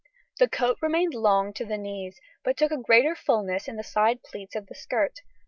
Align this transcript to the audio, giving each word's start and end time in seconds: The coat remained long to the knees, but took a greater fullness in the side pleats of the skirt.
The 0.39 0.47
coat 0.49 0.79
remained 0.81 1.13
long 1.13 1.53
to 1.53 1.63
the 1.63 1.77
knees, 1.77 2.19
but 2.43 2.57
took 2.57 2.71
a 2.71 2.77
greater 2.77 3.13
fullness 3.13 3.67
in 3.67 3.75
the 3.75 3.83
side 3.83 4.23
pleats 4.23 4.55
of 4.55 4.65
the 4.65 4.73
skirt. 4.73 5.19